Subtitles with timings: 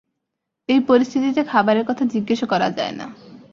[0.69, 3.05] এই পরিস্থিতিতে খাবারের কথা জিজ্ঞেসও করা যায় না।